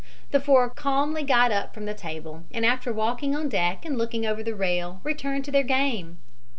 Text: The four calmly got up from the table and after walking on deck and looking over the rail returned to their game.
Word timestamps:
The 0.31 0.39
four 0.39 0.67
calmly 0.67 1.21
got 1.21 1.51
up 1.51 1.75
from 1.75 1.85
the 1.85 1.93
table 1.93 2.45
and 2.51 2.65
after 2.65 2.91
walking 2.91 3.35
on 3.35 3.49
deck 3.49 3.85
and 3.85 3.99
looking 3.99 4.25
over 4.25 4.41
the 4.41 4.55
rail 4.55 4.99
returned 5.03 5.45
to 5.45 5.51
their 5.51 5.61
game. 5.61 6.17